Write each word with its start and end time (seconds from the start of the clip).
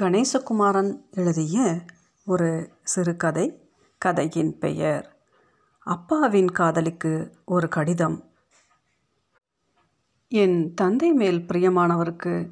கணேசகுமாரன் 0.00 1.00
எழுதிய 1.10 1.80
ஒரு 2.24 2.70
சிறுகதை 2.82 3.70
கதையின் 3.98 4.58
பெயர் 4.58 5.16
அப்பாவின் 5.78 6.50
காதலிக்கு 6.50 7.34
ஒரு 7.44 7.68
கடிதம். 7.68 8.24
என் 10.28 10.74
தந்தை 10.74 11.12
மேல் 11.12 11.38
பிரியமானவருக்கு 11.38 12.50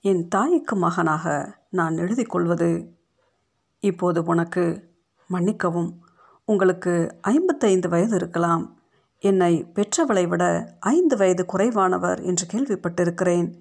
என் 0.00 0.28
தாய்க்கு 0.28 0.76
மகனாக 0.76 1.56
நான் 1.70 1.96
எழுதி 1.96 2.22
கொள்வது. 2.22 2.98
இப்போது 3.80 4.22
உனக்கு 4.22 4.94
மன்னிக்கவும். 5.28 6.02
உங்களுக்கு 6.44 7.16
ஐம்பத்தைந்து 7.20 7.88
வயது 7.88 8.14
இருக்கலாம். 8.14 8.80
என்னை 9.18 9.64
பெற்றவளை 9.74 10.28
விட 10.28 10.74
ஐந்து 10.80 11.16
வயது 11.16 11.46
குறைவானவர் 11.52 12.22
என்று 12.22 12.46
கேள்விப்பட்டிருக்கிறேன். 12.46 13.54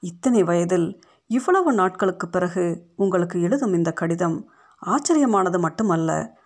இத்தனை 0.00 0.42
வயதில் 0.42 1.02
இவ்வளவு 1.30 1.72
நாட்களுக்கு 1.72 2.28
பிறகு 2.28 2.92
உங்களுக்கு 2.96 3.40
எழுதும் 3.40 3.72
இந்த 3.72 3.90
கடிதம் 3.92 4.36
ஆச்சரியமானது 4.82 5.58
மட்டுமல்ல. 5.60 6.36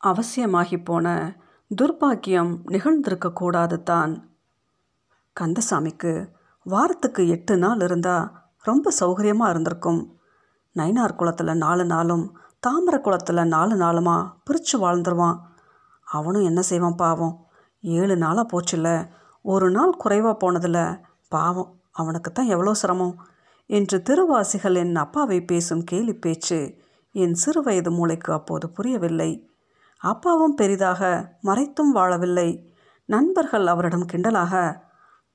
அவசியமாகி 0.00 0.84
போன 0.84 1.06
துர்பாக்கியம் 1.70 2.52
நிகழ்ந்திருக்கக்கூடாது 2.66 3.82
தான். 3.82 4.12
கந்தசாமிக்கு 5.36 6.12
வாரத்துக்கு 6.66 7.28
எட்டு 7.28 7.56
நாள் 7.56 7.80
இருந்தால் 7.80 8.30
ரொம்ப 8.62 8.92
சௌகரியமாக 9.00 9.48
இருந்திருக்கும். 9.48 10.00
நைனார் 10.76 11.16
குளத்தில் 11.16 11.52
நாலு 11.56 11.84
நாளும் 11.84 12.24
தாமரை 12.60 13.00
குளத்தில் 13.00 13.42
நாலு 13.44 13.74
நாளுமா 13.74 14.16
பிரித்து 14.44 14.78
வாழ்ந்துருவான். 14.78 15.38
அவனும் 16.04 16.44
என்ன 16.44 16.62
செய்வான் 16.62 16.94
பாவம்? 16.94 17.34
ஏழு 17.80 18.16
நாளாக 18.16 18.46
போச்சுல்ல. 18.52 19.10
ஒரு 19.44 19.70
நாள் 19.70 19.92
குறைவாக 19.96 20.36
போனதில் 20.36 21.00
பாவம். 21.28 21.70
அவனுக்கு 21.92 22.32
தான் 22.32 22.46
எவ்வளோ 22.46 22.74
சிரமம்? 22.74 23.14
என்று 23.70 24.02
திருவாசிகள் 24.02 24.74
என் 24.74 24.96
அப்பாவை 24.96 25.44
பேசும் 25.44 25.84
கேலி 25.84 26.14
பேச்சு. 26.14 26.74
என் 27.12 27.36
சிறுவயது 27.44 27.90
மூளைக்கு 27.90 28.32
அப்போது 28.32 28.70
புரியவில்லை. 28.70 29.50
அப்பாவும் 29.96 30.54
பெரிதாக 30.54 31.32
மறைத்தும் 31.44 31.94
வாழவில்லை. 31.94 32.66
நண்பர்கள் 33.04 33.66
அவரிடம் 33.66 34.06
கிண்டலாக 34.12 34.82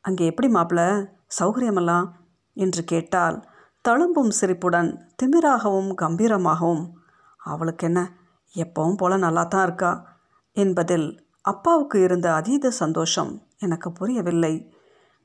அங்கே 0.02 0.26
எப்படி 0.26 0.54
மாப்பிள? 0.54 1.08
சௌகரியமெல்லாம்? 1.40 2.08
என்று 2.54 2.84
கேட்டால் 2.84 3.46
தழும்பும் 3.90 4.30
சிரிப்புடன் 4.30 5.14
திமிராகவும் 5.24 5.92
கம்பீரமாகவும். 6.02 6.92
அவளுக்கு 7.38 7.86
என்ன 7.86 8.12
எப்பவும் 8.56 8.98
போல 8.98 9.18
நல்லா 9.18 9.44
தான் 9.44 9.64
இருக்கா? 9.64 10.06
என்பதில் 10.52 11.28
அப்பாவுக்கு 11.42 12.02
இருந்த 12.02 12.34
அதீத 12.34 12.70
சந்தோஷம் 12.70 13.48
எனக்கு 13.58 13.92
புரியவில்லை. 13.92 14.72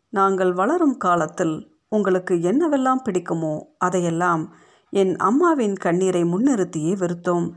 நாங்கள் 0.08 0.53
வளரும் 0.53 0.97
காலத்தில் 0.97 1.69
உங்களுக்கு 1.92 2.34
என்னவெல்லாம் 2.34 3.00
பிடிக்குமோ 3.05 3.55
அதையெல்லாம் 3.78 4.42
என் 4.92 5.16
அம்மாவின் 5.16 5.77
கண்ணீரை 5.77 6.22
முன்னிறுத்தியே 6.24 6.92
வெறுத்தோம். 7.02 7.50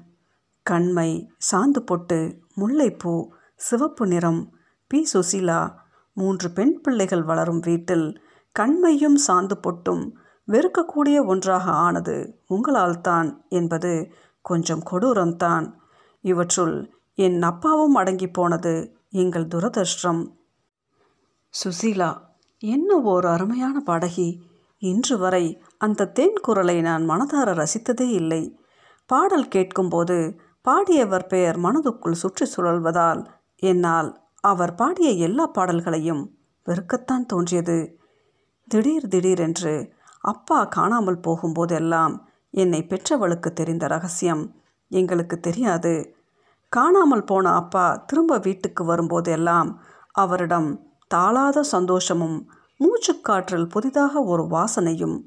கண்மை 0.66 1.10
சாந்து 1.52 1.80
பொட்டு 1.80 2.20
முல்லைப்பூ 2.58 3.14
சிவப்பு 3.56 4.08
நிறம் 4.08 4.42
பி 4.88 5.00
சுசீலா 5.14 5.62
மூன்று 6.14 6.52
பெண் 6.52 6.82
பிள்ளைகள் 6.82 7.24
வளரும் 7.24 7.60
வீட்டில் 7.60 8.08
கண்மையும் 8.52 9.18
சாந்து 9.28 9.56
பொட்டும் 9.62 10.04
வெறுக்கக்கூடிய 10.48 11.18
ஒன்றாக 11.26 11.72
ஆனது 11.72 12.18
உங்களால் 12.48 13.02
தான் 13.02 13.46
என்பது 13.50 14.12
கொஞ்சம் 14.42 14.84
கொடூரம்தான். 14.92 15.74
இவற்றுள் 16.24 16.76
என் 17.16 17.42
அப்பாவும் 17.42 17.96
அடங்கி 17.96 18.28
போனது 18.28 18.74
எங்கள் 19.10 19.52
துரதிருஷ்டம். 19.56 20.22
சுசீலா 21.54 22.12
என்ன 22.64 22.98
ஓர் 23.12 23.26
அருமையான 23.26 23.80
பாடகி. 23.80 24.28
இன்று 24.82 25.16
வரை 25.18 25.46
அந்த 25.78 26.08
தென் 26.08 26.38
குரலை 26.42 26.82
நான் 26.82 27.04
மனதார 27.10 27.50
ரசித்ததே 27.54 28.08
இல்லை. 28.12 28.44
பாடல் 29.10 29.48
கேட்கும்போது 29.48 30.18
பாடியவர் 30.68 31.26
பெயர் 31.28 31.58
மனதுக்குள் 31.60 32.22
சுற்றி 32.22 32.46
சுழல்வதால் 32.46 33.22
என்னால் 33.64 34.10
அவர் 34.44 34.74
பாடிய 34.76 35.10
எல்லா 35.28 35.48
பாடல்களையும் 35.48 36.24
வெறுக்கத்தான் 36.68 37.26
தோன்றியது. 37.26 37.78
திடீர் 38.68 39.08
திடீரென்று 39.08 39.76
அப்பா 40.24 40.60
காணாமல் 40.66 41.20
போகும்போதெல்லாம் 41.20 42.14
என்னை 42.54 42.82
பெற்றவளுக்கு 42.84 43.50
தெரிந்த 43.54 43.88
ரகசியம் 43.88 44.44
எங்களுக்கு 44.92 45.40
தெரியாது. 45.40 45.94
காணாமல் 46.70 47.24
போன 47.24 47.46
அப்பா 47.54 47.86
திரும்ப 48.08 48.38
வீட்டுக்கு 48.38 48.84
வரும்போதெல்லாம் 48.86 49.70
அவரிடம் 50.12 50.70
தாளாத 51.08 51.64
சந்தோஷமும் 51.64 52.52
மூச்சுக்காற்றில் 52.80 53.70
புதிதாக 53.70 54.24
ஒரு 54.24 54.44
வாசனையும். 54.44 55.24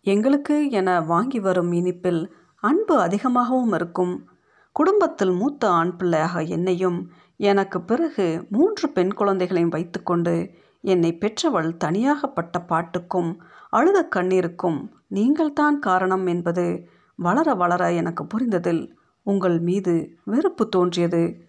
எங்களுக்கு 0.00 0.70
என 0.70 1.00
வாங்கி 1.00 1.40
வரும் 1.40 1.72
இனிப்பில் 1.72 2.30
அன்பு 2.56 3.00
அதிகமாகவும் 3.00 3.72
இருக்கும். 3.72 4.28
குடும்பத்தில் 4.72 5.30
மூத்த 5.30 5.70
ஆண் 5.70 5.96
பிள்ளையாக 5.96 6.42
என்னையும் 6.42 7.10
எனக்கு 7.36 7.80
பிறகு 7.80 8.46
மூன்று 8.50 8.88
பெண் 8.88 9.12
குழந்தைகளையும் 9.12 9.70
வைத்துக்கொண்டு 9.70 10.50
என்னை 10.80 11.18
பெற்றவள் 11.18 11.76
தனியாகப்பட்ட 11.76 12.58
பாட்டுக்கும் 12.60 13.42
அழுத 13.68 14.08
கண்ணீருக்கும் 14.16 14.88
நீங்கள்தான் 15.08 15.78
காரணம் 15.78 16.26
என்பது 16.26 16.88
வளர 17.16 17.54
வளர 17.54 17.92
எனக்கு 17.92 18.24
புரிந்ததில் 18.24 18.90
உங்கள் 19.22 19.60
மீது 19.60 20.10
வெறுப்பு 20.24 20.68
தோன்றியது. 20.68 21.45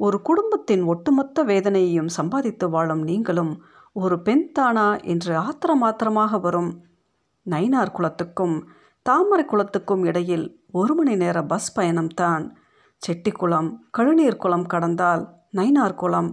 ஒரு 0.00 0.22
குடும்பத்தின் 0.22 0.82
ஒட்டுமொத்த 0.82 1.44
வேதனையையும் 1.44 2.08
சம்பாதித்து 2.08 2.66
வாழும் 2.70 3.02
நீங்களும் 3.02 3.52
ஒரு 3.92 4.16
பெண் 4.22 4.52
தானா 4.52 4.96
என்று 4.96 5.32
ஆத்திரமாத்திரமாக 5.38 6.40
வரும். 6.40 6.70
நைனார் 7.46 7.94
குளத்துக்கும் 7.96 8.56
தாமரை 9.02 9.44
குளத்துக்கும் 9.44 10.04
இடையில் 10.06 10.46
ஒரு 10.72 10.94
மணி 10.94 11.14
நேர 11.16 11.42
பஸ் 11.42 11.80
பயணம்தான் 11.80 12.44
செட்டிக்குளம் 13.02 13.68
கழுநீர் 13.98 14.36
குளம் 14.36 14.66
கடந்தால் 14.66 15.22
நைனார் 15.52 15.94
குளம். 15.94 16.30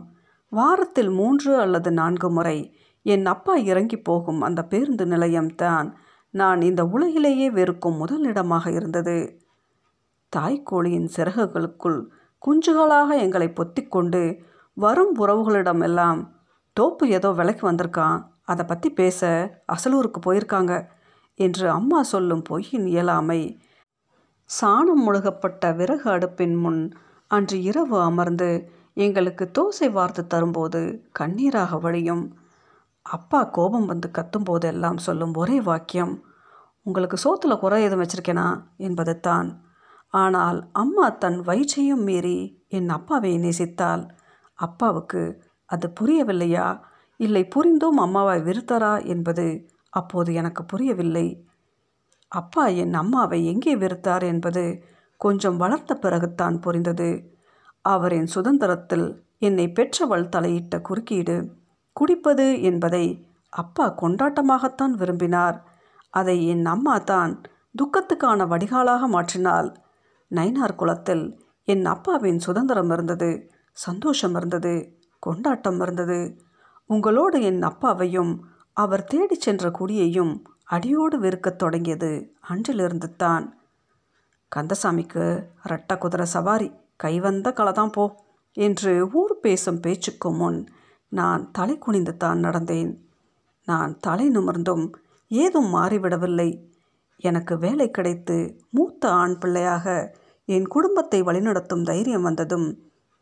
வாரத்தில் 0.51 1.09
மூன்று 1.09 1.59
அல்லது 1.59 1.91
நான்கு 1.91 2.30
முறை 2.31 2.57
என் 3.06 3.25
அப்பா 3.25 3.56
இறங்கி 3.56 3.97
போகும் 4.01 4.41
அந்த 4.41 4.62
பேருந்து 4.63 5.06
நிலையம்தான் 5.06 5.88
நான் 6.34 6.62
இந்த 6.62 6.85
உலகிலேயே 6.85 7.47
வெறுக்கும் 7.50 7.97
முதல் 7.97 8.24
இடமாக 8.24 8.72
இருந்தது. 8.72 9.18
தாய்க்கோழியின் 10.35 11.09
சிறகுகளுக்குள் 11.16 12.00
குஞ்சுகளாக 12.43 13.09
எங்களை 13.17 13.47
பொத்திக்கொண்டு 13.49 14.21
வரும் 14.77 15.13
உறவுகளிடமெல்லாம் 15.19 16.21
தோப்பு 16.73 17.03
ஏதோ 17.09 17.29
விலைக்கு 17.31 17.63
வந்திருக்கான். 17.71 18.17
அதை 18.43 18.65
பற்றி 18.65 18.89
பேச 18.89 19.19
அசலூருக்கு 19.73 20.19
போயிருக்காங்க 20.25 20.73
என்று 21.39 21.65
அம்மா 21.69 22.03
சொல்லும் 22.03 22.41
பொய்யின் 22.41 22.85
இயலாமை. 22.85 23.41
சாணம் 24.49 25.03
முழுகப்பட்ட 25.05 25.71
விறகு 25.73 26.07
அடுப்பின் 26.11 26.55
முன் 26.55 26.81
அன்று 27.27 27.61
இரவு 27.61 27.97
அமர்ந்து 28.01 28.49
எங்களுக்கு 28.93 29.45
தோசை 29.57 29.91
வார்த்து 29.91 30.23
தரும்போது 30.27 30.81
கண்ணீராக 31.19 31.79
வழியும். 31.79 32.25
அப்பா 33.05 33.43
கோபம் 33.43 33.85
வந்து 33.85 34.09
கத்தும்போதெல்லாம் 34.17 34.97
சொல்லும் 34.97 35.33
ஒரே 35.33 35.57
வாக்கியம் 35.61 36.13
உங்களுக்கு 36.85 37.17
சோத்தில் 37.17 37.61
குறை 37.61 37.83
எதுவும் 37.83 38.03
வச்சிருக்கேனா? 38.03 38.47
என்பது 38.77 39.13
தான் 39.19 39.49
ஆனால் 40.13 40.69
அம்மா 40.72 41.09
தன் 41.09 41.40
வயிற்றையும் 41.41 42.03
மீறி 42.03 42.66
என் 42.68 42.90
அப்பாவை 42.90 43.31
நேசித்தாள். 43.38 44.03
அப்பாவுக்கு 44.59 45.22
அது 45.66 45.94
புரியவில்லையா? 46.00 46.68
இல்லை 47.18 47.44
புரிந்தும் 47.47 47.97
அம்மாவை 47.97 48.38
வெறுத்தாரா 48.40 48.94
என்பது 49.06 49.47
அப்போது 49.90 50.34
எனக்கு 50.34 50.62
புரியவில்லை. 50.66 51.28
அப்பா 52.28 52.68
என் 52.68 52.94
அம்மாவை 52.94 53.46
எங்கே 53.46 53.74
வெறுத்தார் 53.75 54.24
என்பது 54.24 54.63
கொஞ்சம் 55.18 55.57
வளர்த்த 55.57 55.97
பிறகுத்தான் 56.01 56.56
புரிந்தது. 56.59 57.09
அவரின் 57.81 58.25
சுதந்திரத்தில் 58.25 59.07
என்னை 59.40 59.66
பெற்றவள் 59.72 60.31
தலையிட்ட 60.35 60.81
குறுக்கீடு 60.81 61.38
குடிப்பது 61.95 62.47
என்பதை 62.62 63.06
அப்பா 63.53 63.85
கொண்டாட்டமாகத்தான் 64.01 64.94
விரும்பினார். 64.95 65.57
அதை 66.09 66.47
என் 66.47 66.66
அம்மா 66.66 66.95
தான் 66.97 67.34
துக்கத்துக்கான 67.78 68.45
வடிகாலாக 68.48 69.07
மாற்றினாள். 69.07 69.69
நைனார் 70.35 70.75
குளத்தில் 70.75 71.25
என் 71.63 71.85
அப்பாவின் 71.85 72.39
சுதந்திரம் 72.39 72.91
இருந்தது 72.91 73.30
சந்தோஷம் 73.77 74.35
இருந்தது 74.35 74.74
கொண்டாட்டம் 75.19 75.80
இருந்தது. 75.81 76.19
உங்களோடு 76.89 77.38
என் 77.41 77.62
அப்பாவையும் 77.62 78.33
அவர் 78.74 79.03
தேடிச் 79.03 79.41
சென்ற 79.41 79.71
குடியையும் 79.71 80.33
அடியோடு 80.63 81.19
வெறுக்கத் 81.19 81.56
தொடங்கியது 81.56 82.12
அன்றிலிருந்து 82.41 83.15
தான் 83.15 83.45
கந்தசாமிக்கு 84.51 85.25
ரட்ட 85.63 85.97
குதிரை 85.97 86.25
சவாரி 86.25 86.68
கைவந்த 86.95 87.47
கலதான் 87.51 87.91
போ 87.91 88.06
என்று 88.57 89.12
ஊர் 89.12 89.39
பேசும் 89.39 89.80
பேச்சுக்கு 89.80 90.30
முன் 90.31 90.59
நான் 91.12 91.51
தலை 91.51 91.77
குனிந்து 91.77 92.13
தான் 92.18 92.39
நடந்தேன். 92.44 92.91
நான் 93.68 93.91
தலை 94.00 94.27
நிமிர்ந்தும் 94.30 94.85
ஏதும் 95.27 95.69
மாறிவிடவில்லை. 95.75 96.50
எனக்கு 97.19 97.57
வேலை 97.57 97.91
கிடைத்து 97.91 98.38
மூத்த 98.69 99.12
ஆண் 99.12 99.38
பிள்ளையாக 99.38 99.85
என் 100.48 100.68
குடும்பத்தை 100.68 101.22
வழிநடத்தும் 101.22 101.84
தைரியம் 101.84 102.22
வந்ததும் 102.22 102.68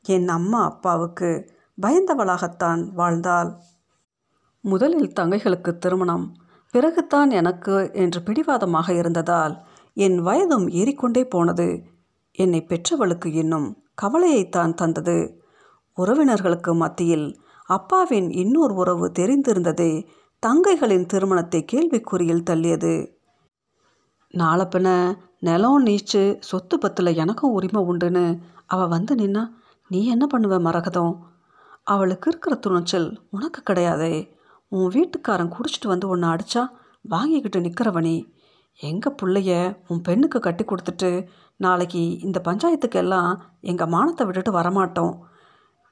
என் 0.06 0.28
அம்மா 0.28 0.62
அப்பாவுக்கு 0.64 1.30
பயந்தவளாகத்தான் 1.78 2.82
வாழ்ந்தாள். 2.96 3.52
முதலில் 4.64 5.14
தங்கைகளுக்கு 5.20 5.72
திருமணம் 5.78 6.26
பிறகுதான் 6.74 7.30
எனக்கு 7.30 7.76
என்று 7.94 8.20
பிடிவாதமாக 8.22 8.94
இருந்ததால் 8.94 9.56
என் 9.94 10.18
வயதும் 10.18 10.68
ஏறிக்கொண்டே 10.70 11.24
போனது. 11.26 11.68
என்னை 12.32 12.66
பெற்றவளுக்கு 12.68 13.30
இன்னும் 13.34 13.68
கவலையைத்தான் 14.02 14.74
தந்தது. 14.74 15.18
உறவினர்களுக்கு 15.98 16.74
மத்தியில் 16.76 17.28
அப்பாவின் 17.70 18.30
இன்னொரு 18.32 18.74
உறவு 18.74 19.08
தெரிந்திருந்ததே 19.20 19.92
தங்கைகளின் 20.44 21.06
திருமணத்தை 21.06 21.66
கேள்விக்குறியில் 21.72 22.48
தள்ளியது. 22.50 22.94
நாளப்பின 24.34 24.88
நிலம் 25.44 25.86
நீச்சு 25.86 26.22
சொத்து 26.40 26.76
பத்தில் 26.78 27.18
எனக்கும் 27.18 27.52
உரிமை 27.52 27.82
உண்டுன்னு 27.84 28.26
அவள் 28.66 28.88
வந்து 28.88 29.16
நின்னா 29.16 29.44
நீ 29.90 30.00
என்ன 30.06 30.26
பண்ணுவ 30.34 30.58
மரகதம்? 30.62 31.14
அவளுக்கு 31.84 32.30
இருக்கிற 32.32 32.56
துணிச்சல் 32.56 33.08
உனக்கு 33.30 33.60
கிடையாதே. 33.70 34.14
உன் 34.72 34.88
வீட்டுக்காரன் 34.88 35.54
குடிச்சிட்டு 35.56 35.88
வந்து 35.88 36.08
ஒன்று 36.08 36.28
அடித்தா 36.28 36.64
வாங்கிக்கிட்டு 37.06 37.60
நிற்கிறவனி 37.60 38.16
எங்கள் 38.80 39.18
பிள்ளைய 39.22 39.52
உன் 39.88 40.02
பெண்ணுக்கு 40.02 40.40
கட்டி 40.40 40.64
கொடுத்துட்டு 40.64 41.10
நாளைக்கு 41.58 42.04
இந்த 42.20 42.38
பஞ்சாயத்துக்கெல்லாம் 42.44 43.32
எங்கள் 43.62 43.88
மானத்தை 43.88 44.26
விட்டுட்டு 44.26 44.52
வரமாட்டோம் 44.60 45.16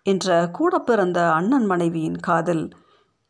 என்ற 0.06 0.50
கூட 0.52 0.74
பிறந்த 0.80 1.19
அண்ணன் 1.31 1.66
மனைவியின் 1.66 2.19
காதல். 2.19 2.63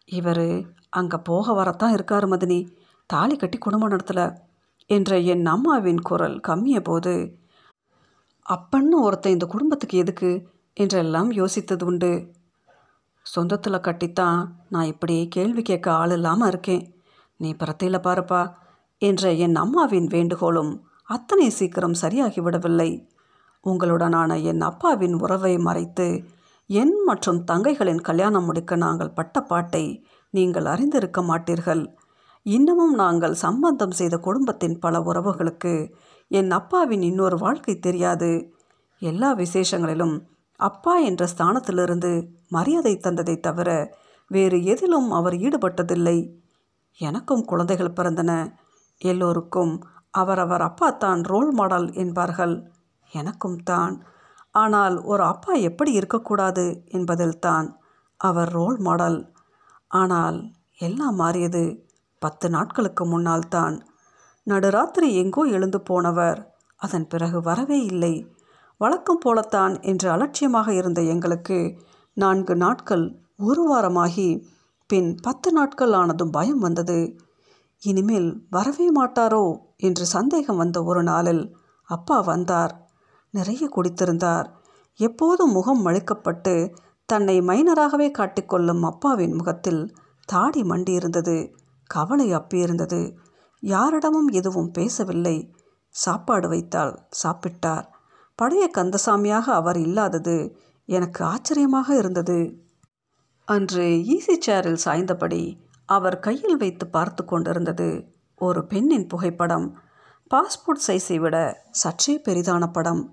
இவர் 0.10 0.45
அங்கே 0.89 1.18
போக 1.24 1.54
வரத்தான் 1.54 1.94
இருக்கார் 1.94 2.27
மதினி. 2.27 2.60
தாலி 3.10 3.36
கட்டி 3.36 3.57
குடும்பம் 3.57 3.92
நடத்தலை. 3.92 4.27
என்ற 4.89 5.18
என் 5.31 5.45
அம்மாவின் 5.45 6.01
குரல் 6.01 6.38
கம்மிய 6.39 6.77
போது 6.81 7.13
அப்பன்னு 8.45 8.97
ஒருத்தன் 9.07 9.31
இந்த 9.31 9.45
குடும்பத்துக்கு 9.45 9.97
எதுக்கு? 9.97 10.30
என்றெல்லாம் 10.77 11.30
யோசித்தது 11.31 11.83
உண்டு. 11.83 12.12
சொந்தத்தில் 13.25 13.86
கட்டித்தான் 13.88 14.39
நான் 14.69 14.86
இப்படி 14.86 15.15
கேள்வி 15.27 15.62
கேட்க 15.62 15.88
ஆள் 15.91 16.12
இல்லாமல் 16.12 16.47
இருக்கேன். 16.47 16.83
நீ 17.39 17.50
பிரத்தையில் 17.53 18.06
பாருப்பா 18.07 18.41
என்ற 19.01 19.31
என் 19.45 19.56
அம்மாவின் 19.56 20.07
வேண்டுகோளும் 20.07 20.71
அத்தனை 21.03 21.47
சீக்கிரம் 21.50 22.00
சரியாகிவிடவில்லை 22.01 22.89
உங்களுடனான 23.63 24.31
என் 24.44 24.62
அப்பாவின் 24.62 25.15
உறவை 25.19 25.53
மறைத்து 25.57 26.07
என் 26.69 26.95
மற்றும் 27.06 27.39
தங்கைகளின் 27.51 28.01
கல்யாணம் 28.01 28.45
முடிக்க 28.45 28.75
நாங்கள் 28.75 29.15
பட்ட 29.19 29.41
பாட்டை 29.41 29.86
நீங்கள் 30.33 30.65
அறிந்திருக்க 30.65 31.21
மாட்டீர்கள். 31.21 31.83
இன்னமும் 32.45 32.94
நாங்கள் 32.94 33.33
சம்பந்தம் 33.33 33.91
செய்த 33.91 34.18
குடும்பத்தின் 34.18 34.80
பல 34.80 35.00
உறவுகளுக்கு 35.00 35.74
என் 36.27 36.51
அப்பாவின் 36.51 37.01
இன்னொரு 37.01 37.38
வாழ்க்கை 37.38 37.80
தெரியாது. 37.80 38.51
எல்லா 39.01 39.30
விசேஷங்களிலும் 39.33 40.15
அப்பா 40.59 40.97
என்ற 41.00 41.27
ஸ்தானத்திலிருந்து 41.38 42.12
மரியாதை 42.50 42.94
தந்ததை 43.03 43.39
தவிர 43.39 43.69
வேறு 44.27 44.63
எதிலும் 44.63 45.12
அவர் 45.12 45.33
ஈடுபட்டதில்லை. 45.33 46.18
எனக்கும் 47.00 47.45
குழந்தைகள் 47.45 47.95
பிறந்தன. 47.95 48.31
எல்லோருக்கும் 49.01 49.74
அவரவர் 50.12 50.62
அப்பா 50.62 50.89
தான் 50.91 51.21
ரோல் 51.24 51.51
மாடல் 51.53 51.88
என்பார்கள். 51.94 52.56
எனக்கும் 53.12 53.59
தான். 53.63 53.94
ஆனால் 54.51 54.95
ஒரு 55.01 55.24
அப்பா 55.24 55.53
எப்படி 55.53 55.91
இருக்கக்கூடாது 55.91 56.83
என்பதில்தான் 56.88 57.68
அவர் 58.19 58.50
ரோல் 58.50 58.77
மாடல் 58.77 59.19
ஆனால் 59.88 60.39
எல்லாம் 60.77 61.15
மாறியது. 61.15 61.63
பத்து 62.19 62.50
நாட்களுக்கு 62.50 63.06
முன்னால் 63.06 63.48
தான். 63.48 63.86
நடுராத்திரி 64.48 65.13
எங்கோ 65.13 65.42
எழுந்து 65.42 65.81
போனவர். 65.81 66.54
அதன் 66.75 67.07
பிறகு 67.07 67.42
வரவே 67.42 67.83
இல்லை. 67.83 68.36
வழக்கம் 68.77 69.18
போலத்தான் 69.18 69.81
என்று 69.81 70.10
அலட்சியமாக 70.10 70.74
இருந்த 70.74 71.01
எங்களுக்கு 71.01 71.80
நான்கு 72.13 72.56
நாட்கள் 72.56 73.19
ஒரு 73.38 73.75
வாரமாகி 73.75 74.44
பின் 74.88 75.16
பத்து 75.21 75.51
நாட்கள் 75.51 75.94
ஆனதும் 75.94 76.30
பயம் 76.30 76.60
வந்தது. 76.60 77.19
இனிமேல் 77.80 78.44
வரவே 78.50 78.92
மாட்டாரோ? 78.92 79.57
என்று 79.77 80.06
சந்தேகம் 80.06 80.57
வந்த 80.57 80.83
ஒரு 80.83 81.04
நாளில் 81.04 81.56
அப்பா 81.83 82.22
வந்தார். 82.22 82.89
நிறைய 83.31 83.69
குடித்திருந்தார். 83.75 84.48
எப்போதும் 85.00 85.51
முகம் 85.51 85.86
மழுக்கப்பட்டு 85.86 86.74
தன்னை 87.06 87.39
மைனராகவே 87.39 88.12
காட்டிக்கொள்ளும் 88.12 88.81
அப்பாவின் 88.81 89.33
முகத்தில் 89.33 89.95
தாடி 90.25 90.62
மண்டியிருந்தது. 90.62 91.38
கவலை 91.94 92.27
அப்பியிருந்தது. 92.33 93.01
யாரிடமும் 93.63 94.30
எதுவும் 94.30 94.71
பேசவில்லை. 94.71 95.38
சாப்பாடு 95.95 96.47
வைத்தால் 96.47 96.94
சாப்பிட்டார். 97.21 97.86
பழைய 98.39 98.65
கந்தசாமியாக 98.77 99.45
அவர் 99.59 99.80
இல்லாதது 99.80 100.36
எனக்கு 100.89 101.21
ஆச்சரியமாக 101.25 101.88
இருந்தது. 101.95 102.39
அன்று 103.47 103.86
ஈசி 104.15 104.36
சேரில் 104.45 104.83
சாய்ந்தபடி 104.86 105.44
அவர் 105.89 106.18
கையில் 106.19 106.57
வைத்து 106.57 106.86
பார்த்து 106.88 107.21
கொண்டிருந்தது 107.25 107.89
ஒரு 108.41 108.62
பெண்ணின் 108.65 109.07
புகைப்படம். 109.07 109.68
பாஸ்போர்ட் 110.31 110.83
சைஸை 110.88 111.18
விட 111.19 111.38
சற்றே 111.71 112.15
பெரிதான 112.25 112.63
படம். 112.71 113.03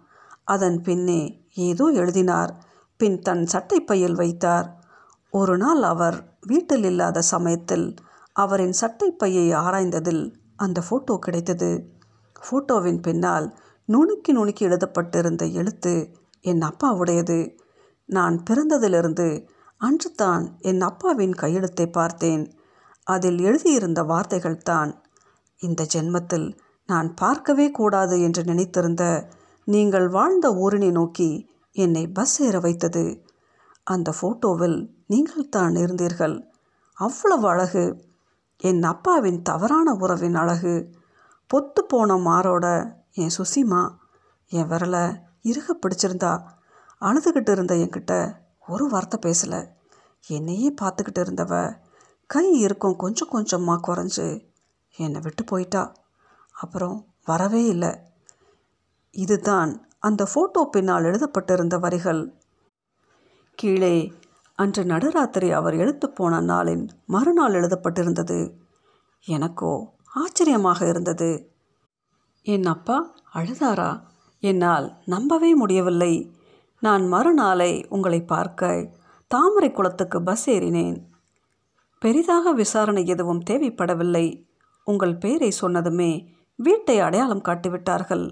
அதன் 0.44 0.78
பின்னே 0.82 1.20
ஏதோ 1.54 1.84
எழுதினார். 1.92 2.52
பின் 3.00 3.18
தன் 3.20 3.44
சட்டைப்பையில் 3.52 4.14
வைத்தார். 4.14 4.68
ஒரு 5.32 5.54
நாள் 5.56 5.82
அவர் 5.82 6.18
வீட்டில் 6.40 6.84
இல்லாத 6.84 7.22
சமயத்தில் 7.32 7.86
அவரின் 8.36 8.74
சட்டைப்பையை 8.80 9.46
ஆராய்ந்ததில் 9.62 10.24
அந்த 10.56 10.78
ஃபோட்டோ 10.88 11.14
கிடைத்தது. 11.18 11.70
ஃபோட்டோவின் 12.36 13.00
பின்னால் 13.00 13.46
நுணுக்கி 13.88 14.30
நுணுக்கி 14.32 14.62
எழுதப்பட்டிருந்த 14.64 15.44
எழுத்து 15.52 15.94
என் 16.44 16.62
அப்பாவுடையது. 16.62 17.38
நான் 18.08 18.36
பிறந்ததிலிருந்து 18.50 19.28
அன்று 19.80 20.10
தான் 20.14 20.44
என் 20.60 20.80
அப்பாவின் 20.80 21.34
கையெழுத்தை 21.34 21.86
பார்த்தேன். 21.90 22.44
அதில் 23.06 23.38
எழுதியிருந்த 23.38 24.00
வார்த்தைகள் 24.02 24.62
தான் 24.62 24.90
இந்த 25.60 25.82
ஜென்மத்தில் 25.94 26.48
நான் 26.88 27.08
பார்க்கவே 27.14 27.66
கூடாது 27.70 28.16
என்று 28.20 28.42
நினைத்திருந்த 28.44 29.04
நீங்கள் 29.68 30.08
வாழ்ந்த 30.08 30.46
ஊரினை 30.54 30.90
நோக்கி 30.90 31.30
என்னை 31.76 32.04
பஸ் 32.08 32.36
ஏற 32.40 32.56
வைத்தது. 32.58 33.04
அந்த 33.86 34.08
ஃபோட்டோவில் 34.10 34.78
நீங்கள் 35.06 35.48
தான் 35.48 35.74
இருந்தீர்கள். 35.74 36.36
அவ்வளவு 36.98 37.46
அழகு! 37.48 37.84
என் 38.56 38.82
அப்பாவின் 38.82 39.42
தவறான 39.42 39.92
உறவின் 39.92 40.34
அழகு. 40.34 40.74
பொத்து 41.50 41.80
போன 41.88 42.14
மாறோட 42.14 42.94
என் 43.12 43.34
சுசிமா 43.38 43.90
என் 44.46 44.68
விரலை 44.68 45.20
இறுக 45.42 45.76
பிடிச்சிருந்தா. 45.78 46.42
அழுதுகிட்டு 47.00 47.50
இருந்த 47.50 47.74
என்கிட்ட 47.74 48.36
ஒரு 48.68 48.88
வார்த்தை 48.88 49.18
பேசலை. 49.26 49.68
என்னையே 50.26 50.74
பார்த்துக்கிட்டு 50.80 51.18
இருந்தவ 51.18 51.80
கை 52.26 52.52
இருக்கும் 52.58 52.96
கொஞ்சம் 52.96 53.28
கொஞ்சமாக 53.28 53.84
குறைஞ்சு 53.86 54.48
என்னை 54.96 55.20
விட்டு 55.20 55.44
போயிட்டா. 55.44 55.94
அப்புறம் 56.52 57.06
வரவே 57.24 57.64
இல்லை. 57.64 57.98
இதுதான் 59.10 59.88
அந்த 59.98 60.26
ஃபோட்டோ 60.34 60.64
பின்னால் 60.64 61.04
எழுதப்பட்டிருந்த 61.04 61.78
வரிகள். 61.78 62.34
கீழே 63.54 64.12
அன்று 64.58 64.84
நடுராத்திரி 64.84 65.50
அவர் 65.52 65.74
எழுத்து 65.74 66.10
போன 66.10 66.40
நாளின் 66.40 66.88
மறுநாள் 67.06 67.52
எழுதப்பட்டிருந்தது. 67.52 68.52
எனக்கோ 69.24 69.94
ஆச்சரியமாக 70.14 70.88
இருந்தது. 70.88 71.50
என் 72.42 72.64
அப்பா 72.64 73.14
அழுதாரா? 73.34 74.02
என்னால் 74.40 74.96
நம்பவே 75.04 75.54
முடியவில்லை. 75.54 76.34
நான் 76.80 77.12
மறுநாளை 77.12 77.86
உங்களை 77.88 78.22
பார்க்க 78.22 78.90
தாமரை 79.26 79.72
குளத்துக்கு 79.72 80.22
பஸ் 80.22 80.50
ஏறினேன். 80.50 80.96
பெரிதாக 81.98 82.52
விசாரணை 82.52 83.06
எதுவும் 83.06 83.42
தேவைப்படவில்லை. 83.50 84.44
உங்கள் 84.84 85.16
பேரை 85.16 85.52
சொன்னதுமே 85.60 86.26
வீட்டை 86.56 86.98
அடையாளம் 86.98 87.42
காட்டிவிட்டார்கள். 87.42 88.30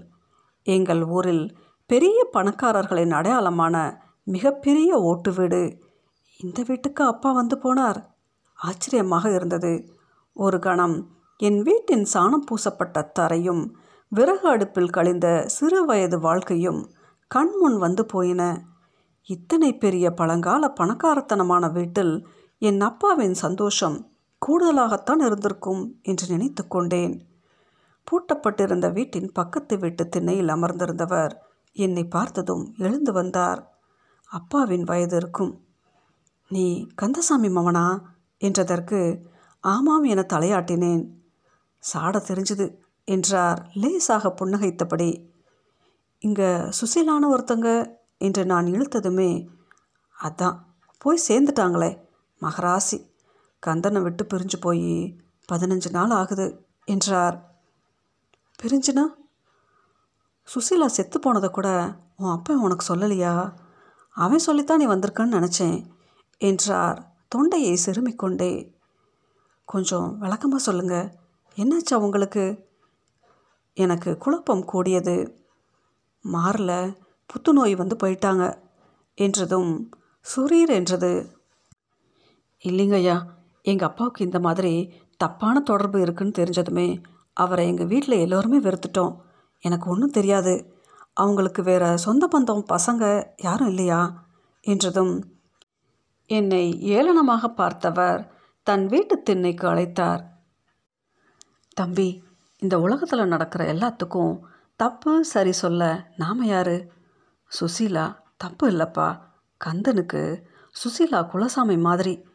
எங்கள் 0.63 1.03
ஊரில் 1.03 1.57
பெரிய 1.85 2.29
பணக்காரர்களின் 2.33 3.11
அடையாளமான 3.11 3.97
மிகப்பெரிய 4.23 4.97
ஓட்டு 4.97 5.33
வீடு 5.33 5.83
இந்த 6.37 6.63
வீட்டுக்கு 6.67 7.03
அப்பா 7.03 7.31
வந்து 7.31 7.55
போனார். 7.55 8.03
ஆச்சரியமாக 8.55 9.33
இருந்தது. 9.33 9.89
ஒரு 10.33 10.59
கணம் 10.59 11.09
என் 11.37 11.61
வீட்டின் 11.61 12.07
சாணம் 12.13 12.45
பூசப்பட்ட 12.51 13.11
தரையும் 13.19 13.75
விறகு 14.07 14.49
அடுப்பில் 14.49 14.89
கழிந்த 14.89 15.43
சிறு 15.47 15.85
வயது 15.85 16.19
வாழ்க்கையும் 16.19 16.91
கண்முன் 17.27 17.77
வந்து 17.77 18.05
போயின. 18.05 18.61
இத்தனை 19.23 19.77
பெரிய 19.77 20.11
பழங்கால 20.11 20.73
பணக்காரத்தனமான 20.79 21.71
வீட்டில் 21.71 22.27
என் 22.57 22.81
அப்பாவின் 22.81 23.33
சந்தோஷம் 23.33 24.11
கூடுதலாகத்தான் 24.45 25.21
இருந்திருக்கும் 25.25 25.99
என்று 26.01 26.27
நினைத்து 26.27 26.67
கொண்டேன். 26.67 27.27
பூட்டப்பட்டிருந்த 28.07 28.91
வீட்டின் 28.91 29.31
பக்கத்து 29.31 29.77
வீட்டு 29.77 30.09
திண்ணையில் 30.09 30.47
அமர்ந்திருந்தவர் 30.47 31.33
என்னை 31.71 32.03
பார்த்ததும் 32.03 32.73
எழுந்து 32.77 33.11
வந்தார். 33.11 33.71
அப்பாவின் 34.25 34.83
வயது 34.83 35.15
இருக்கும். 35.15 35.64
நீ 36.47 36.87
கந்தசாமி 36.95 37.47
மவனா? 37.47 38.01
என்றதற்கு 38.39 39.25
ஆமாம் 39.59 40.03
என 40.03 40.21
தலையாட்டினேன். 40.21 41.09
சாட 41.93 42.17
தெரிஞ்சுது 42.19 42.75
என்றார் 43.03 43.69
லேசாக 43.73 44.33
புன்னகைத்தபடி. 44.41 45.25
இங்கே 46.19 46.49
சுசீலான 46.53 47.29
ஒருத்தங்க 47.29 47.97
என்று 48.17 48.45
நான் 48.45 48.65
இழுத்ததுமே 48.65 49.47
அதான் 50.23 50.59
போய் 50.97 51.25
சேர்ந்துட்டாங்களே 51.27 51.99
மகராசி. 52.41 53.09
கந்தனை 53.67 54.01
விட்டு 54.01 54.27
பிரிஞ்சு 54.33 54.57
போய் 54.59 55.17
பதினஞ்சு 55.51 55.89
நாள் 55.89 56.09
ஆகுது 56.09 56.65
என்றார். 56.85 57.57
பிரிஞ்சுனா? 58.63 59.05
சுசீலா 60.47 60.85
செத்து 60.85 61.19
போனதை 61.19 61.49
கூட 61.49 61.97
உன் 62.17 62.31
அப்பா 62.31 62.53
உனக்கு 62.53 62.95
சொல்லலையா? 62.95 63.53
அவன் 64.09 64.39
சொல்லித்தான் 64.39 64.77
நீ 64.77 64.87
வந்திருக்கன்னு 64.87 65.37
நினச்சேன் 65.37 65.93
என்றார். 66.37 67.15
தொண்டையை 67.27 67.79
சிறுமிக்கொண்டே. 67.85 68.73
கொஞ்சம் 69.65 70.17
விளக்கமாக 70.17 70.63
சொல்லுங்க. 70.63 71.13
என்னாச்சு 71.55 71.93
அவங்களுக்கு 71.93 72.69
எனக்கு 73.73 74.17
குழப்பம் 74.17 74.65
கூடியது. 74.65 75.45
மாறல 76.33 76.97
புத்துநோய் 77.27 77.75
வந்து 77.75 77.95
போயிட்டாங்க 77.95 78.57
என்றதும் 79.15 79.89
சுரீர் 80.35 80.67
என்றது. 80.67 81.39
இல்லைங்கய்யா 82.63 83.23
எங்கள் 83.61 83.87
அப்பாவுக்கு 83.87 84.23
இந்த 84.23 84.39
மாதிரி 84.39 84.93
தப்பான 85.17 85.59
தொடர்பு 85.59 86.01
இருக்குன்னு 86.01 86.33
தெரிஞ்சதுமே 86.37 87.03
அவரை 87.33 87.67
எங்கள் 87.67 87.85
வீட்டில் 87.85 88.19
எல்லோருமே 88.19 88.59
வெறுத்துட்டோம். 88.59 89.15
எனக்கு 89.59 89.89
ஒன்றும் 89.89 90.11
தெரியாது. 90.11 90.73
அவங்களுக்கு 91.13 91.63
வேறு 91.63 91.97
சொந்த 91.97 92.27
பந்தம் 92.27 92.75
பசங்க 92.75 93.23
யாரும் 93.37 93.67
இல்லையா? 93.67 94.25
என்றதும் 94.61 95.34
என்னை 96.29 96.65
ஏளனமாக 96.81 97.47
பார்த்தவர் 97.47 98.33
தன் 98.63 98.85
வீட்டு 98.85 99.23
திண்ணைக்கு 99.23 99.65
அழைத்தார். 99.67 100.21
தம்பி 101.73 102.23
இந்த 102.57 102.79
உலகத்தில் 102.79 103.27
நடக்கிற 103.27 103.73
எல்லாத்துக்கும் 103.73 104.39
தப்பு 104.75 105.25
சரி 105.25 105.51
சொல்ல 105.51 106.07
நாம் 106.17 106.43
யாரு? 106.43 106.77
சுசீலா 107.51 108.05
தப்பு 108.37 108.71
இல்லைப்பா. 108.71 109.19
கந்தனுக்கு 109.61 110.21
சுசீலா 110.75 111.19
குலசாமி 111.33 111.77
மாதிரி. 111.79 112.25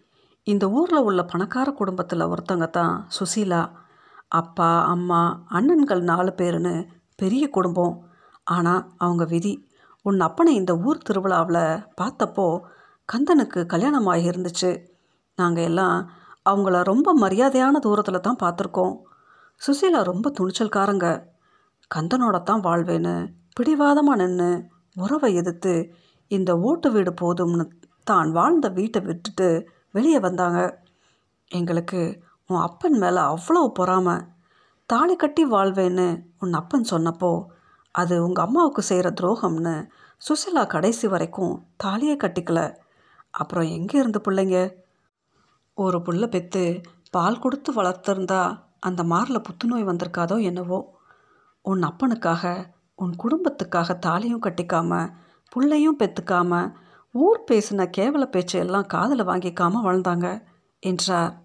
இந்த 0.42 0.70
ஊரில் 0.70 0.98
உள்ள 0.98 1.22
பணக்கார 1.22 1.70
குடும்பத்தில் 1.72 2.30
ஒருத்தங்க 2.32 2.70
தான் 2.70 3.08
சுசீலா. 3.18 3.70
அப்பா 4.28 4.84
அம்மா 4.84 5.44
அண்ணன்கள் 5.50 6.02
நாலு 6.02 6.32
பேருன்னு 6.36 6.88
பெரிய 7.16 7.48
குடும்பம். 7.48 7.96
ஆனால் 8.44 8.94
அவங்க 8.96 9.24
விதி. 9.24 9.68
உன் 10.02 10.20
அப்பனை 10.20 10.52
இந்த 10.60 10.76
ஊர் 10.76 10.98
திருவிழாவில் 10.98 11.82
பார்த்தப்போ 12.00 12.60
கந்தனுக்கு 13.12 13.60
கல்யாணம் 13.72 14.08
ஆகியிருந்துச்சு 14.12 14.70
நாங்கள் 15.38 15.66
எல்லாம் 15.70 15.96
அவங்கள 16.50 16.76
ரொம்ப 16.90 17.08
மரியாதையான 17.22 17.78
தூரத்தில் 17.86 18.24
தான் 18.26 18.42
பார்த்துருக்கோம் 18.42 18.94
சுசீலா 19.60 20.00
ரொம்ப 20.10 20.26
துணிச்சல்காரங்க. 20.38 21.06
கந்தனோட 21.90 22.36
தான் 22.50 22.64
வாழ்வேன்னு 22.66 23.14
பிடிவாதமாக 23.56 24.18
நின்று 24.20 24.50
உறவை 24.96 25.30
எதிர்த்து 25.40 25.72
இந்த 26.30 26.50
ஓட்டு 26.68 26.88
வீடு 26.94 27.12
போதும்னு 27.22 27.64
தான் 28.10 28.28
வாழ்ந்த 28.38 28.66
வீட்டை 28.78 29.00
விட்டுட்டு 29.08 29.48
வெளியே 29.96 30.18
வந்தாங்க. 30.26 30.60
எங்களுக்கு 31.50 32.00
உன் 32.50 32.62
அப்பன் 32.66 32.98
மேலே 33.02 33.22
அவ்வளோ 33.32 33.62
பொறாம. 33.78 34.08
தாலி 34.90 35.16
கட்டி 35.16 35.42
வாழ்வேன்னு 35.54 36.06
உன் 36.42 36.54
அப்பன் 36.60 36.86
சொன்னப்போ 36.92 37.32
அது 37.94 38.14
உங்கள் 38.26 38.44
அம்மாவுக்கு 38.46 38.82
செய்கிற 38.90 39.08
துரோகம்னு 39.20 39.74
சுசிலா 40.22 40.62
கடைசி 40.74 41.06
வரைக்கும் 41.14 41.54
தாலியே 41.84 42.16
கட்டிக்கல. 42.24 42.60
அப்புறம் 43.30 43.68
எங்கே 43.68 43.98
இருந்து 43.98 44.20
பிள்ளைங்க? 44.24 44.74
ஒரு 45.74 45.98
புள்ள 45.98 46.26
பெற்று 46.26 46.80
பால் 47.10 47.38
கொடுத்து 47.38 47.72
வளர்த்துருந்தா 47.72 48.60
அந்த 48.78 49.02
மாரில் 49.02 49.42
புத்துநோய் 49.42 49.88
வந்திருக்காதோ 49.88 50.42
என்னவோ. 50.42 50.86
உன் 51.62 51.82
அப்பனுக்காக 51.82 52.72
உன் 52.94 53.14
குடும்பத்துக்காக 53.22 53.98
தாலியும் 53.98 54.44
கட்டிக்காம 54.46 55.08
புள்ளையும் 55.56 55.98
பெற்றுக்காம 55.98 56.74
ஊர் 57.12 57.44
பேசின 57.50 57.90
கேவல 57.96 58.24
பேச்சையெல்லாம் 58.24 58.86
காதில் 58.86 59.26
வாங்கிக்காம 59.26 59.80
வாழ்ந்தாங்க 59.84 60.42
என்றார். 60.80 61.42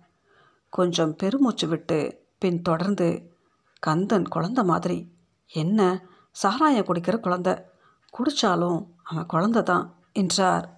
கொஞ்சம் 0.69 1.15
பெருமூச்சு 1.15 1.67
விட்டு 1.67 2.23
பின் 2.37 2.61
தொடர்ந்து 2.61 3.33
கந்தன் 3.79 4.27
குழந்த 4.35 4.63
மாதிரி. 4.63 5.11
என்ன? 5.47 6.05
சாராயம் 6.31 6.85
குடிக்கிற 6.85 7.17
குழந்த. 7.19 7.65
குடித்தாலும் 8.13 8.87
அவன் 9.03 9.25
குழந்த 9.33 9.63
தான் 9.63 9.95
என்றார். 10.13 10.74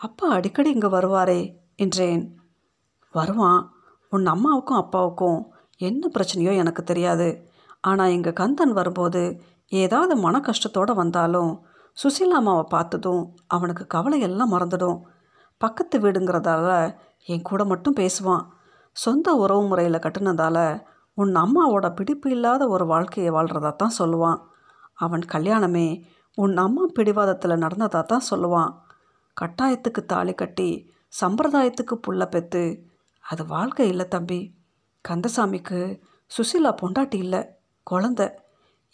அப்பா 0.00 0.26
அடிக்கடி 0.28 0.70
இங்கே 0.70 0.88
வருவாரே 0.88 1.40
என்றேன். 1.76 2.22
வருவான். 3.14 3.62
உன் 4.12 4.26
அம்மாவுக்கும் 4.26 4.80
அப்பாவுக்கும் 4.82 5.40
என்ன 5.80 6.10
பிரச்சனையோ 6.14 6.52
எனக்கு 6.56 6.82
தெரியாது. 6.82 7.28
ஆனால் 7.80 8.10
எங்கள் 8.10 8.32
கந்தன் 8.32 8.72
வரும்போது 8.72 9.22
ஏதாவது 9.72 10.14
மன 10.16 10.40
கஷ்டத்தோடு 10.40 10.94
வந்தாலும் 10.94 11.52
சுசீலா 11.96 12.38
அம்மாவை 12.40 12.64
பார்த்ததும் 12.68 13.22
அவனுக்கு 13.46 13.84
கவலையெல்லாம் 13.86 14.52
மறந்துடும். 14.54 14.98
பக்கத்து 15.60 15.96
வீடுங்கிறதால 16.00 16.68
என் 17.26 17.42
கூட 17.42 17.64
மட்டும் 17.64 17.98
பேசுவான். 18.00 18.44
சொந்த 18.96 19.34
உறவு 19.34 19.62
முறையில் 19.62 20.04
கட்டினதால 20.04 20.58
உன் 21.18 21.34
அம்மாவோட 21.34 21.86
பிடிப்பு 21.94 22.28
இல்லாத 22.30 22.62
ஒரு 22.68 22.84
வாழ்க்கையை 22.86 23.32
வாழ்கிறதா 23.32 23.72
தான் 23.76 23.98
சொல்லுவான். 23.98 24.38
அவன் 24.94 25.24
கல்யாணமே 25.32 25.88
உன் 26.38 26.56
அம்மா 26.56 26.84
பிடிவாதத்தில் 26.94 27.62
நடந்ததாக 27.64 28.04
தான் 28.06 28.28
சொல்லுவான். 28.30 28.70
கட்டாயத்துக்கு 29.40 30.04
தாலி 30.06 30.34
கட்டி 30.34 30.92
சம்பிரதாயத்துக்கு 31.20 31.94
புள்ள 32.06 32.24
பெற்று 32.24 32.88
அது 33.20 33.46
வாழ்க்கை 33.46 33.88
இல்லை 33.88 34.08
தம்பி. 34.08 34.54
கந்தசாமிக்கு 35.08 36.00
சுசீலா 36.30 36.74
பொண்டாட்டி 36.82 37.14
இல்லை 37.14 37.46
குழந்த. 37.90 38.30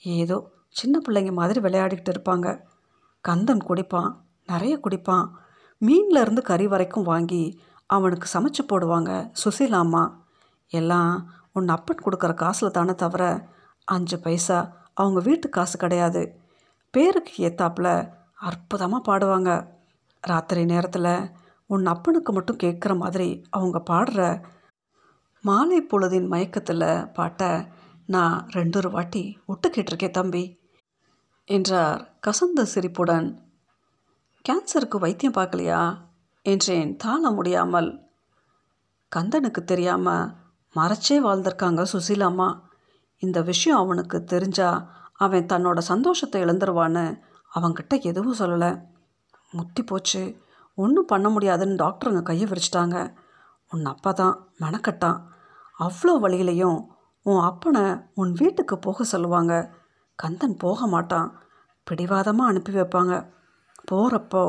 ஏதோ 0.02 0.50
சின்ன 0.68 1.00
பிள்ளைங்க 1.08 1.32
மாதிரி 1.32 1.60
விளையாடிக்கிட்டு 1.60 2.12
இருப்பாங்க. 2.14 2.62
கந்தன் 3.20 3.66
குடிப்பான் 3.68 4.16
நிறைய 4.46 4.80
குடிப்பான். 4.82 5.26
மீனில் 5.80 6.20
இருந்து 6.20 6.42
கறி 6.42 6.66
வரைக்கும் 6.66 7.02
வாங்கி 7.02 7.60
அவனுக்கு 7.86 8.28
சமைச்சு 8.38 8.62
போடுவாங்க 8.68 9.32
சுசீலா 9.44 9.70
அம்மா. 9.70 10.24
எல்லாம் 10.66 11.12
உன் 11.52 11.68
அப்பன் 11.68 12.04
கொடுக்குற 12.04 12.34
காசில் 12.34 12.70
தானே 12.70 12.94
தவிர 12.94 13.48
அஞ்சு 13.84 14.18
பைசா 14.18 14.58
அவங்க 14.94 15.20
வீட்டு 15.20 15.48
காசு 15.48 15.78
கிடையாது. 15.78 16.40
பேருக்கு 16.90 17.32
ஏத்தாப்புல 17.48 18.12
அற்புதமாக 18.34 19.02
பாடுவாங்க. 19.02 19.50
ராத்திரி 20.22 20.64
நேரத்தில் 20.64 21.12
உன் 21.70 21.86
அப்பனுக்கு 21.86 22.30
மட்டும் 22.32 22.62
கேட்குற 22.62 22.92
மாதிரி 22.96 23.28
அவங்க 23.50 23.78
பாடுற 23.90 24.20
மாலை 25.44 25.78
பொழுதின் 25.80 26.26
மயக்கத்தில் 26.26 26.88
பாட்டை 27.12 27.50
நான் 28.06 28.36
ரெண்டு 28.50 28.76
ஒரு 28.78 28.90
வாட்டி 28.90 29.22
ஒட்டு 29.46 29.68
கேட்டிருக்கேன் 29.68 30.10
தம்பி 30.10 30.44
என்றார் 31.48 32.00
கசந்த 32.26 32.60
சிரிப்புடன். 32.62 33.28
கேன்சருக்கு 34.44 34.98
வைத்தியம் 34.98 35.34
பார்க்கலையா? 35.34 35.80
என்றேன் 36.46 36.90
தாழ 36.96 37.30
முடியாமல். 37.30 37.90
கந்தனுக்கு 39.12 39.62
தெரியாமல் 39.64 40.32
மறைச்சே 40.76 41.16
வாழ்ந்திருக்காங்க 41.26 41.82
சுசீலாம்மா 41.92 42.48
இந்த 43.22 43.38
விஷயம் 43.42 43.78
அவனுக்கு 43.78 44.18
தெரிஞ்சா 44.24 44.70
அவன் 45.16 45.50
தன்னோட 45.52 45.78
சந்தோஷத்தை 45.92 46.40
இழந்துருவான்னு 46.44 47.04
அவன்கிட்ட 47.52 47.94
எதுவும் 48.00 48.38
சொல்லலை. 48.38 48.70
முத்தி 49.58 49.82
போச்சு. 49.82 50.22
ஒன்றும் 50.78 51.10
பண்ண 51.12 51.26
முடியாதுன்னு 51.34 51.80
டாக்டருங்க 51.82 52.22
கையை 52.28 52.46
விரிச்சிட்டாங்க. 52.50 52.96
உன் 53.72 53.86
அப்பா 53.92 54.10
தான் 54.20 54.34
மெனக்கட்டான். 54.62 55.18
அவ்வளோ 55.78 56.12
வழியிலையும் 56.24 56.78
உன் 57.26 57.42
அப்பனை 57.50 57.84
உன் 58.20 58.32
வீட்டுக்கு 58.40 58.76
போக 58.86 59.04
சொல்லுவாங்க. 59.12 59.54
கந்தன் 60.18 60.56
போக 60.64 60.86
மாட்டான். 60.94 61.28
பிடிவாதமாக 61.86 62.50
அனுப்பி 62.50 62.72
வைப்பாங்க. 62.76 63.14
போகிறப்போ 63.90 64.42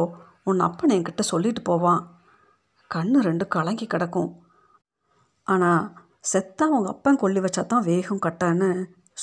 உன் 0.50 0.62
அப்பனை 0.68 0.94
என்கிட்ட 0.98 1.24
சொல்லிட்டு 1.32 1.62
போவான். 1.70 2.02
கண்ணு 2.92 3.20
ரெண்டு 3.30 3.46
கலங்கி 3.56 3.88
கிடக்கும். 3.88 4.30
ஆனால் 5.48 5.82
செத்தா 6.32 6.66
உங்கள் 6.76 6.94
அப்பன் 6.94 7.20
கொல்லி 7.22 7.42
வச்சா 7.44 7.64
தான் 7.74 7.88
வேகம் 7.90 8.24
கட்டன்னு 8.26 8.70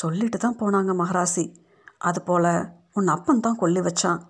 சொல்லிட்டு 0.01 0.39
தான் 0.45 0.59
போனாங்க 0.61 0.93
மகராசி. 1.01 1.45
அதுபோல் 2.09 2.53
உன் 2.99 3.11
அப்பன் 3.15 3.45
தான் 3.47 3.61
கொல்லி 3.63 3.81
வச்சான். 3.87 4.21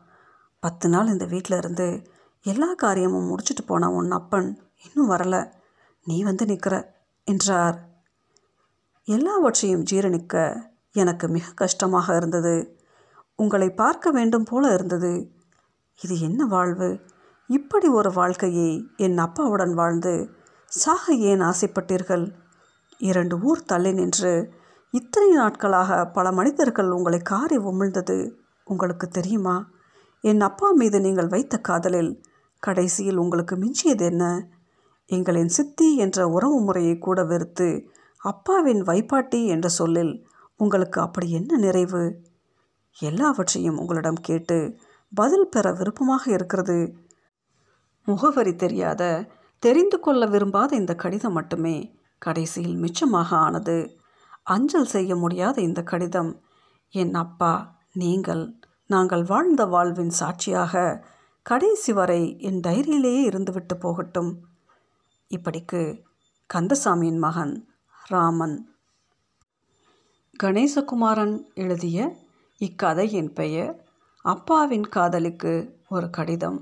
பத்து 0.64 0.88
நாள் 0.88 1.06
இந்த 1.06 1.24
வீட்டில் 1.24 1.56
இருந்து 1.56 2.02
எல்லா 2.42 2.74
காரியமும் 2.74 3.26
முடிச்சுட்டு 3.30 3.62
போன 3.66 3.90
உன் 3.90 4.10
அப்பன் 4.10 4.48
இன்னும் 4.84 5.10
வரல. 5.10 5.52
நீ 6.04 6.22
வந்து 6.22 6.46
நிற்கிற 6.46 6.94
என்றார். 7.24 7.76
எல்லாவற்றையும் 9.04 9.82
ஜீரணிக்க 9.90 10.62
எனக்கு 10.92 11.28
மிக 11.28 11.52
கஷ்டமாக 11.54 12.16
இருந்தது. 12.16 12.54
உங்களை 13.36 13.70
பார்க்க 13.70 14.10
வேண்டும் 14.10 14.44
போல 14.44 14.72
இருந்தது. 14.72 15.12
இது 16.02 16.20
என்ன 16.20 16.44
வாழ்வு? 16.44 17.00
இப்படி 17.46 17.88
ஒரு 17.88 18.12
வாழ்க்கையை 18.12 18.70
என் 18.96 19.18
அப்பாவுடன் 19.18 19.74
வாழ்ந்து 19.74 20.30
சாக 20.66 21.14
ஏன் 21.14 21.40
ஆசைப்பட்டீர்கள்? 21.40 22.32
இரண்டு 22.98 23.40
ஊர் 23.40 23.64
தள்ளி 23.64 23.92
நின்று 23.92 24.52
இத்தனை 24.90 25.30
நாட்களாக 25.30 26.06
பல 26.06 26.32
மனிதர்கள் 26.32 26.90
உங்களை 26.90 27.18
காரி 27.18 27.58
உமிழ்ந்தது. 27.58 28.32
உங்களுக்கு 28.64 29.08
தெரியுமா? 29.08 29.56
என் 30.24 30.40
அப்பா 30.40 30.68
மீது 30.70 30.98
நீங்கள் 31.00 31.28
வைத்த 31.28 31.54
காதலில் 31.58 32.12
கடைசியில் 32.62 33.16
உங்களுக்கு 33.16 33.54
மிஞ்சியது 33.56 34.04
என்ன? 34.04 34.24
எங்களின் 35.10 35.46
சித்தி 35.46 35.88
என்ற 35.96 36.28
உறவு 36.28 36.58
முறையை 36.60 36.94
கூட 36.98 37.24
வெறுத்து 37.24 37.68
அப்பாவின் 38.20 38.82
வைப்பாட்டி 38.82 39.40
என்ற 39.46 39.68
சொல்லில் 39.68 40.12
உங்களுக்கு 40.56 41.00
அப்படி 41.00 41.28
என்ன 41.30 41.56
நிறைவு? 41.56 42.04
எல்லாவற்றையும் 42.98 43.78
உங்களிடம் 43.78 44.20
கேட்டு 44.20 44.58
பதில் 45.12 45.48
பெற 45.48 45.72
விருப்பமாக 45.72 46.24
இருக்கிறது. 46.30 46.78
முகவரி 48.06 48.56
தெரியாத 48.56 49.02
தெரிந்து 49.62 50.00
கொள்ள 50.00 50.24
விரும்பாத 50.26 50.70
இந்த 50.76 50.94
கடிதம் 50.94 51.32
மட்டுமே 51.32 51.76
கடைசியில் 52.18 52.76
மிச்சமாக 52.76 53.30
ஆனது. 53.36 53.78
அஞ்சல் 54.42 54.86
செய்ய 54.86 55.16
முடியாத 55.16 55.56
இந்த 55.60 55.82
கடிதம் 55.82 56.32
என் 56.94 57.14
அப்பா 57.14 57.52
நீங்கள் 57.92 58.44
நாங்கள் 58.94 59.24
வாழ்ந்த 59.24 59.64
வாழ்வின் 59.64 60.10
சாட்சியாக 60.10 61.04
கடைசி 61.42 61.92
வரை 61.92 62.22
என் 62.38 62.60
டைரியிலேயே 62.60 63.22
இருந்துவிட்டு 63.30 63.74
போகட்டும். 63.80 64.30
இப்படிக்கு 65.28 66.02
கந்தசாமியின் 66.54 67.18
மகன் 67.18 67.68
ராமன். 68.08 68.56
கணேசகுமாரன் 70.42 71.36
எழுதிய 71.54 72.16
இக்கதையின் 72.58 73.32
பெயர் 73.32 73.84
அப்பாவின் 74.24 74.86
காதலிக்கு 74.88 75.54
ஒரு 75.88 76.10
கடிதம். 76.10 76.60